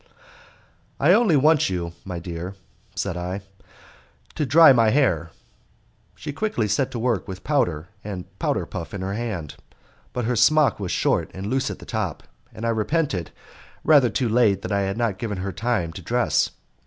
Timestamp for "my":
2.05-2.17, 4.73-4.89